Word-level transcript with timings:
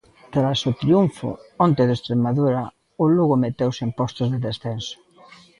Tras 0.33 0.59
o 0.69 0.71
triunfo, 0.81 1.29
onte 1.65 1.81
do 1.87 1.97
Estremadura 1.99 2.61
o 3.03 3.05
Lugo 3.15 3.35
meteuse 3.45 3.81
en 3.87 3.91
postos 3.99 4.27
de 4.33 4.39
descenso. 4.47 4.95